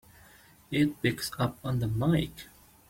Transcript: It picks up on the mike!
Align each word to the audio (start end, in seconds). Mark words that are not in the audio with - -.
It 0.71 0.99
picks 1.03 1.29
up 1.37 1.59
on 1.63 1.77
the 1.77 1.87
mike! 1.87 2.47